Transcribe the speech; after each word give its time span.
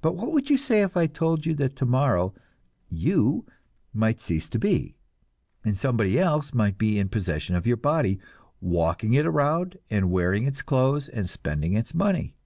But 0.00 0.12
what 0.14 0.30
would 0.30 0.48
you 0.48 0.56
say 0.56 0.82
if 0.82 0.96
I 0.96 1.08
told 1.08 1.44
you 1.44 1.54
that 1.56 1.74
tomorrow 1.74 2.32
"you" 2.88 3.44
might 3.92 4.20
cease 4.20 4.48
to 4.50 4.60
be, 4.60 4.94
and 5.64 5.76
somebody 5.76 6.20
else 6.20 6.54
might 6.54 6.78
be 6.78 7.00
in 7.00 7.08
possession 7.08 7.56
of 7.56 7.66
your 7.66 7.76
body, 7.76 8.20
walking 8.60 9.12
it 9.14 9.26
around 9.26 9.76
and 9.90 10.12
wearing 10.12 10.46
its 10.46 10.62
clothes 10.62 11.08
and 11.08 11.28
spending 11.28 11.74
its 11.74 11.92
money? 11.92 12.36